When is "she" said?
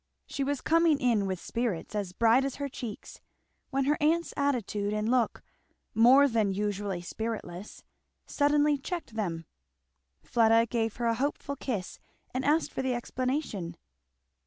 0.25-0.43